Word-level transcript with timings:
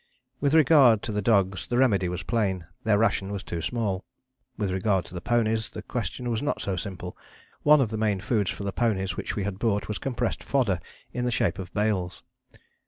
With 0.39 0.55
regard 0.55 1.03
to 1.03 1.11
the 1.11 1.21
dogs 1.21 1.67
the 1.67 1.77
remedy 1.77 2.09
was 2.09 2.23
plain; 2.23 2.65
their 2.85 2.97
ration 2.97 3.31
was 3.31 3.43
too 3.43 3.61
small. 3.61 4.03
With 4.57 4.71
regard 4.71 5.05
to 5.05 5.13
the 5.13 5.21
ponies 5.21 5.69
the 5.69 5.83
question 5.83 6.31
was 6.31 6.41
not 6.41 6.59
so 6.59 6.75
simple. 6.75 7.15
One 7.61 7.79
of 7.81 7.89
the 7.91 7.97
main 8.01 8.19
foods 8.19 8.49
for 8.49 8.63
the 8.63 8.73
ponies 8.73 9.15
which 9.15 9.35
we 9.35 9.43
had 9.43 9.59
brought 9.59 9.87
was 9.87 9.99
compressed 9.99 10.43
fodder 10.43 10.79
in 11.13 11.25
the 11.25 11.31
shape 11.31 11.59
of 11.59 11.71
bales. 11.75 12.23